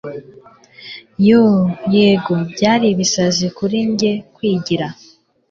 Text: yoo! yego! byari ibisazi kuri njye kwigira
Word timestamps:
yoo! 1.27 1.55
yego! 1.95 2.35
byari 2.53 2.85
ibisazi 2.89 3.45
kuri 3.57 3.77
njye 3.91 4.11
kwigira 4.35 4.87